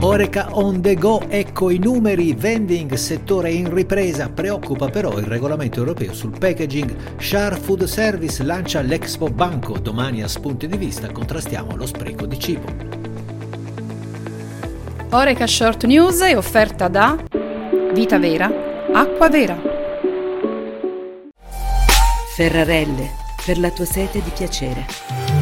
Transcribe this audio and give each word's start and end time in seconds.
Oreca 0.00 0.46
on 0.52 0.80
the 0.80 0.94
go, 0.94 1.20
ecco 1.28 1.70
i 1.70 1.78
numeri, 1.78 2.32
vending, 2.32 2.92
settore 2.94 3.50
in 3.50 3.72
ripresa, 3.74 4.28
preoccupa 4.28 4.88
però 4.88 5.18
il 5.18 5.24
regolamento 5.24 5.80
europeo 5.80 6.14
sul 6.14 6.38
packaging, 6.38 7.18
Share 7.18 7.56
Food 7.56 7.82
Service 7.82 8.44
lancia 8.44 8.80
l'Expo 8.80 9.26
Banco, 9.26 9.76
domani 9.76 10.22
a 10.22 10.28
spunti 10.28 10.68
di 10.68 10.76
vista 10.76 11.10
contrastiamo 11.10 11.74
lo 11.74 11.84
spreco 11.84 12.26
di 12.26 12.38
cibo. 12.38 12.66
Oreca 15.10 15.46
Short 15.48 15.84
News 15.84 16.20
è 16.20 16.36
offerta 16.36 16.86
da 16.86 17.16
Vita 17.92 18.20
Vera, 18.20 18.48
Acqua 18.92 19.28
Vera. 19.28 19.60
Ferrarelle, 22.36 23.10
per 23.44 23.58
la 23.58 23.70
tua 23.70 23.84
sete 23.84 24.22
di 24.22 24.30
piacere. 24.32 25.37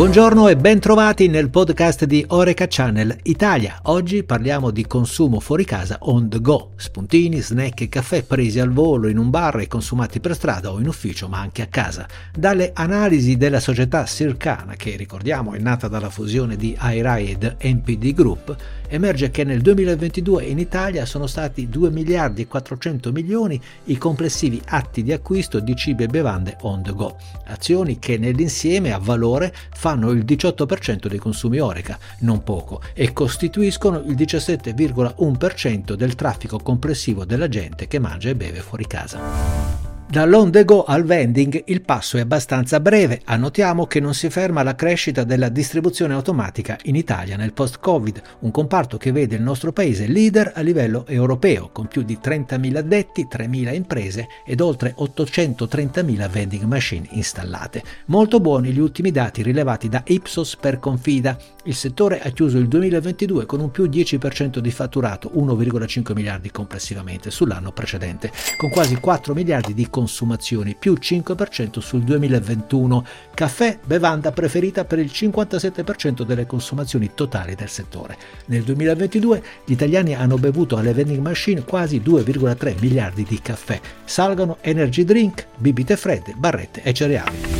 Buongiorno 0.00 0.48
e 0.48 0.56
ben 0.56 0.80
trovati 0.80 1.28
nel 1.28 1.50
podcast 1.50 2.06
di 2.06 2.24
Oreca 2.28 2.64
Channel 2.66 3.18
Italia. 3.24 3.80
Oggi 3.82 4.24
parliamo 4.24 4.70
di 4.70 4.86
consumo 4.86 5.40
fuori 5.40 5.66
casa 5.66 5.98
on 6.00 6.30
the 6.30 6.40
go, 6.40 6.70
spuntini, 6.76 7.42
snack 7.42 7.82
e 7.82 7.88
caffè 7.90 8.22
presi 8.22 8.60
al 8.60 8.72
volo 8.72 9.08
in 9.08 9.18
un 9.18 9.28
bar 9.28 9.60
e 9.60 9.66
consumati 9.66 10.18
per 10.18 10.34
strada 10.34 10.72
o 10.72 10.80
in 10.80 10.88
ufficio 10.88 11.28
ma 11.28 11.40
anche 11.40 11.60
a 11.60 11.66
casa. 11.66 12.08
Dalle 12.34 12.70
analisi 12.72 13.36
della 13.36 13.60
società 13.60 14.06
Circana, 14.06 14.74
che 14.74 14.96
ricordiamo 14.96 15.52
è 15.52 15.58
nata 15.58 15.86
dalla 15.86 16.08
fusione 16.08 16.56
di 16.56 16.74
IRAI 16.80 17.32
ed 17.32 17.56
NPD 17.60 18.14
Group, 18.14 18.56
emerge 18.88 19.30
che 19.30 19.44
nel 19.44 19.60
2022 19.60 20.44
in 20.44 20.58
Italia 20.58 21.04
sono 21.04 21.26
stati 21.26 21.68
2 21.68 21.90
miliardi 21.90 22.40
e 22.40 22.46
400 22.46 23.12
milioni 23.12 23.60
i 23.84 23.98
complessivi 23.98 24.60
atti 24.64 25.02
di 25.02 25.12
acquisto 25.12 25.60
di 25.60 25.76
cibi 25.76 26.04
e 26.04 26.08
bevande 26.08 26.56
on 26.62 26.82
the 26.82 26.92
go, 26.94 27.18
azioni 27.48 27.98
che 27.98 28.16
nell'insieme 28.16 28.92
a 28.92 28.98
valore 28.98 29.52
fanno 29.70 29.88
il 30.10 30.24
18% 30.24 31.06
dei 31.06 31.18
consumi 31.18 31.58
Oreca, 31.58 31.98
non 32.20 32.42
poco, 32.42 32.82
e 32.92 33.12
costituiscono 33.12 33.98
il 34.00 34.14
17,1% 34.14 35.94
del 35.94 36.14
traffico 36.14 36.58
complessivo 36.58 37.24
della 37.24 37.48
gente 37.48 37.86
che 37.86 37.98
mangia 37.98 38.30
e 38.30 38.34
beve 38.34 38.60
fuori 38.60 38.86
casa. 38.86 39.79
Dall'on 40.10 40.50
the 40.50 40.64
go 40.64 40.82
al 40.82 41.04
vending 41.04 41.62
il 41.66 41.82
passo 41.82 42.16
è 42.16 42.20
abbastanza 42.22 42.80
breve, 42.80 43.20
annotiamo 43.26 43.86
che 43.86 44.00
non 44.00 44.12
si 44.12 44.28
ferma 44.28 44.64
la 44.64 44.74
crescita 44.74 45.22
della 45.22 45.48
distribuzione 45.48 46.14
automatica 46.14 46.76
in 46.86 46.96
Italia 46.96 47.36
nel 47.36 47.52
post-Covid, 47.52 48.20
un 48.40 48.50
comparto 48.50 48.96
che 48.96 49.12
vede 49.12 49.36
il 49.36 49.42
nostro 49.42 49.70
paese 49.70 50.08
leader 50.08 50.50
a 50.56 50.62
livello 50.62 51.06
europeo, 51.06 51.68
con 51.70 51.86
più 51.86 52.02
di 52.02 52.18
30.000 52.20 52.76
addetti, 52.76 53.28
3.000 53.30 53.72
imprese 53.72 54.26
ed 54.44 54.60
oltre 54.60 54.96
830.000 54.98 56.28
vending 56.28 56.64
machine 56.64 57.06
installate. 57.10 57.80
Molto 58.06 58.40
buoni 58.40 58.72
gli 58.72 58.80
ultimi 58.80 59.12
dati 59.12 59.44
rilevati 59.44 59.88
da 59.88 60.02
Ipsos 60.04 60.56
per 60.56 60.80
Confida. 60.80 61.38
Il 61.66 61.76
settore 61.76 62.20
ha 62.20 62.30
chiuso 62.30 62.58
il 62.58 62.66
2022 62.66 63.46
con 63.46 63.60
un 63.60 63.70
più 63.70 63.84
10% 63.84 64.58
di 64.58 64.72
fatturato, 64.72 65.30
1,5 65.36 66.14
miliardi 66.14 66.50
complessivamente 66.50 67.30
sull'anno 67.30 67.70
precedente, 67.70 68.32
con 68.56 68.70
quasi 68.70 68.96
4 68.96 69.34
miliardi 69.34 69.72
di 69.72 69.88
consumazioni, 70.00 70.74
più 70.78 70.94
5% 70.94 71.80
sul 71.80 72.02
2021. 72.02 73.04
Caffè, 73.34 73.78
bevanda 73.84 74.32
preferita 74.32 74.86
per 74.86 74.98
il 74.98 75.10
57% 75.12 76.22
delle 76.22 76.46
consumazioni 76.46 77.10
totali 77.14 77.54
del 77.54 77.68
settore. 77.68 78.16
Nel 78.46 78.62
2022 78.62 79.42
gli 79.66 79.72
italiani 79.72 80.14
hanno 80.14 80.38
bevuto 80.38 80.78
alle 80.78 80.94
vending 80.94 81.20
machine 81.20 81.64
quasi 81.64 82.00
2,3 82.00 82.76
miliardi 82.80 83.24
di 83.24 83.40
caffè. 83.42 83.78
Salgono 84.04 84.56
energy 84.62 85.04
drink, 85.04 85.46
bibite 85.58 85.96
fredde, 85.96 86.34
barrette 86.34 86.82
e 86.82 86.94
cereali. 86.94 87.59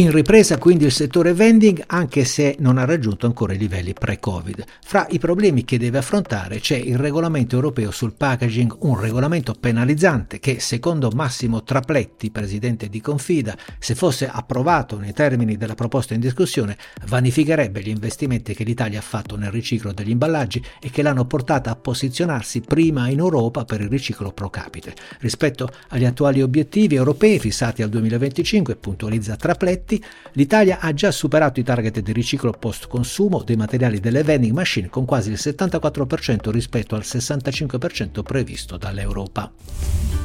In 0.00 0.12
ripresa 0.12 0.56
quindi 0.56 0.86
il 0.86 0.92
settore 0.92 1.34
vending 1.34 1.84
anche 1.88 2.24
se 2.24 2.56
non 2.60 2.78
ha 2.78 2.86
raggiunto 2.86 3.26
ancora 3.26 3.52
i 3.52 3.58
livelli 3.58 3.92
pre-Covid. 3.92 4.64
Fra 4.82 5.06
i 5.10 5.18
problemi 5.18 5.66
che 5.66 5.76
deve 5.76 5.98
affrontare 5.98 6.58
c'è 6.58 6.76
il 6.76 6.96
regolamento 6.96 7.54
europeo 7.54 7.90
sul 7.90 8.14
packaging, 8.14 8.78
un 8.78 8.98
regolamento 8.98 9.52
penalizzante 9.52 10.40
che 10.40 10.58
secondo 10.58 11.10
Massimo 11.10 11.62
Trapletti, 11.62 12.30
presidente 12.30 12.88
di 12.88 13.02
Confida, 13.02 13.54
se 13.78 13.94
fosse 13.94 14.26
approvato 14.26 14.98
nei 14.98 15.12
termini 15.12 15.58
della 15.58 15.74
proposta 15.74 16.14
in 16.14 16.20
discussione, 16.20 16.78
vanificherebbe 17.06 17.82
gli 17.82 17.90
investimenti 17.90 18.54
che 18.54 18.64
l'Italia 18.64 19.00
ha 19.00 19.02
fatto 19.02 19.36
nel 19.36 19.50
riciclo 19.50 19.92
degli 19.92 20.08
imballaggi 20.08 20.64
e 20.80 20.88
che 20.88 21.02
l'hanno 21.02 21.26
portata 21.26 21.70
a 21.70 21.76
posizionarsi 21.76 22.62
prima 22.62 23.10
in 23.10 23.18
Europa 23.18 23.66
per 23.66 23.82
il 23.82 23.90
riciclo 23.90 24.32
pro 24.32 24.48
capite. 24.48 24.94
Rispetto 25.18 25.68
agli 25.88 26.06
attuali 26.06 26.40
obiettivi 26.40 26.94
europei 26.94 27.38
fissati 27.38 27.82
al 27.82 27.90
2025, 27.90 28.76
puntualizza 28.76 29.36
Trapletti, 29.36 29.88
effetti, 29.90 30.04
l'Italia 30.32 30.78
ha 30.80 30.92
già 30.94 31.10
superato 31.10 31.58
i 31.58 31.64
target 31.64 32.00
di 32.00 32.12
riciclo 32.12 32.52
post-consumo 32.52 33.42
dei 33.42 33.56
materiali 33.56 33.98
delle 33.98 34.22
vending 34.22 34.52
machine 34.52 34.88
con 34.88 35.04
quasi 35.04 35.30
il 35.30 35.38
74% 35.40 36.50
rispetto 36.50 36.94
al 36.94 37.02
65% 37.02 38.22
previsto 38.22 38.76
dall'Europa. 38.76 39.50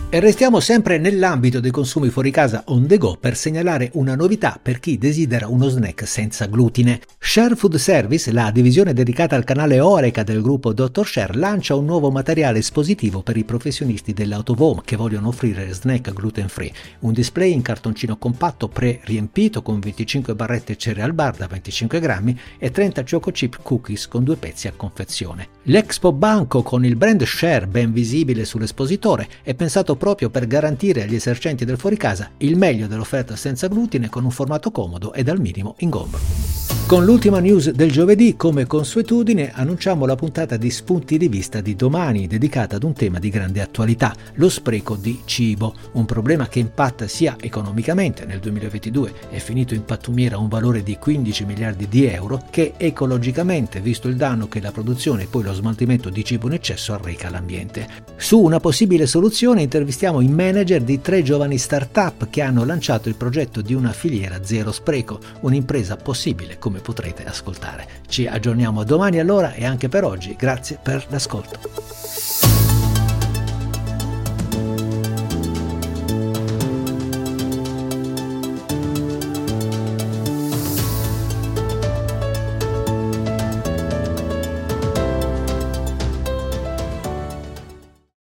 E 0.07 0.19
restiamo 0.19 0.59
sempre 0.59 0.97
nell'ambito 0.97 1.59
dei 1.59 1.71
consumi 1.71 2.09
fuori 2.09 2.31
casa 2.31 2.63
on 2.67 2.85
the 2.87 2.97
go 2.97 3.17
per 3.19 3.35
segnalare 3.35 3.89
una 3.95 4.15
novità 4.15 4.57
per 4.61 4.79
chi 4.79 4.97
desidera 4.97 5.47
uno 5.47 5.67
snack 5.67 6.07
senza 6.07 6.45
glutine. 6.45 7.01
Share 7.17 7.55
Food 7.55 7.75
Service, 7.75 8.31
la 8.31 8.51
divisione 8.51 8.93
dedicata 8.93 9.35
al 9.35 9.43
canale 9.43 9.79
Oreca 9.81 10.23
del 10.23 10.41
gruppo 10.41 10.73
Dr. 10.73 11.05
Share, 11.05 11.35
lancia 11.35 11.75
un 11.75 11.85
nuovo 11.85 12.11
materiale 12.11 12.59
espositivo 12.59 13.23
per 13.23 13.35
i 13.35 13.43
professionisti 13.43 14.13
dell'autovom 14.13 14.83
che 14.85 14.95
vogliono 14.95 15.29
offrire 15.29 15.73
snack 15.73 16.13
gluten 16.13 16.47
free. 16.47 16.71
Un 16.99 17.11
display 17.11 17.51
in 17.51 17.63
cartoncino 17.63 18.15
compatto 18.15 18.69
pre-riempito 18.69 19.44
con 19.61 19.79
25 19.79 20.35
barrette 20.35 20.75
cereal 20.77 21.13
bar 21.13 21.35
da 21.35 21.47
25 21.47 21.99
grammi 21.99 22.39
e 22.57 22.71
30 22.71 23.03
choco 23.03 23.31
chip 23.31 23.59
cookies 23.61 24.07
con 24.07 24.23
due 24.23 24.35
pezzi 24.35 24.67
a 24.67 24.73
confezione. 24.75 25.49
L'Expo 25.63 26.11
Banco 26.11 26.61
con 26.61 26.85
il 26.85 26.95
brand 26.95 27.23
Share 27.23 27.67
ben 27.67 27.91
visibile 27.91 28.45
sull'espositore 28.45 29.27
è 29.43 29.53
pensato 29.53 29.95
proprio 29.95 30.29
per 30.29 30.47
garantire 30.47 31.03
agli 31.03 31.15
esercenti 31.15 31.65
del 31.65 31.77
fuoricasa 31.77 32.31
il 32.37 32.57
meglio 32.57 32.87
dell'offerta 32.87 33.35
senza 33.35 33.67
glutine 33.67 34.09
con 34.09 34.23
un 34.23 34.31
formato 34.31 34.71
comodo 34.71 35.13
e 35.13 35.23
dal 35.23 35.39
minimo 35.39 35.75
ingombro. 35.79 36.44
Con 36.87 37.03
l'ultima 37.03 37.39
news 37.39 37.71
del 37.71 37.91
giovedì, 37.91 38.35
come 38.35 38.67
consuetudine, 38.67 39.51
annunciamo 39.51 40.05
la 40.05 40.15
puntata 40.15 40.55
di 40.55 40.69
Spunti 40.69 41.17
di 41.17 41.27
vista 41.27 41.59
di 41.59 41.75
domani, 41.75 42.27
dedicata 42.27 42.75
ad 42.75 42.83
un 42.83 42.93
tema 42.93 43.17
di 43.17 43.29
grande 43.29 43.59
attualità, 43.59 44.15
lo 44.35 44.49
spreco 44.49 44.95
di 44.95 45.21
cibo, 45.25 45.73
un 45.93 46.05
problema 46.05 46.47
che 46.47 46.59
impatta 46.59 47.07
sia 47.07 47.37
economicamente, 47.39 48.25
nel 48.25 48.37
2022 48.37 49.13
è 49.31 49.39
finito 49.39 49.73
in 49.73 49.83
pattumiera 49.83 50.37
un 50.37 50.47
valore 50.47 50.83
di 50.83 50.95
15 50.99 51.45
miliardi 51.45 51.87
di 51.87 52.05
euro, 52.05 52.43
che 52.51 52.73
ecologicamente, 52.77 53.79
visto 53.79 54.07
il 54.07 54.15
danno 54.15 54.47
che 54.47 54.61
la 54.61 54.71
produzione 54.71 55.23
e 55.23 55.27
poi 55.27 55.41
lo 55.41 55.53
smaltimento 55.53 56.11
di 56.11 56.23
cibo 56.23 56.45
in 56.45 56.53
eccesso 56.53 56.93
arreca 56.93 57.29
all'ambiente. 57.29 57.87
Su 58.15 58.39
una 58.39 58.59
possibile 58.59 59.07
soluzione 59.07 59.63
intervistiamo 59.63 60.21
i 60.21 60.27
manager 60.27 60.83
di 60.83 61.01
tre 61.01 61.23
giovani 61.23 61.57
start-up 61.57 62.29
che 62.29 62.43
hanno 62.43 62.63
lanciato 62.63 63.09
il 63.09 63.15
progetto 63.15 63.61
di 63.61 63.73
una 63.73 63.91
filiera 63.91 64.43
zero 64.43 64.71
spreco, 64.71 65.19
un'impresa 65.41 65.95
possibile 65.95 66.59
come 66.75 66.81
potrete 66.81 67.23
ascoltare. 67.23 67.87
Ci 68.07 68.27
aggiorniamo 68.27 68.83
domani 68.83 69.19
allora 69.19 69.53
e 69.53 69.65
anche 69.65 69.87
per 69.87 70.03
oggi. 70.03 70.35
Grazie 70.37 70.77
per 70.81 71.05
l'ascolto. 71.09 72.84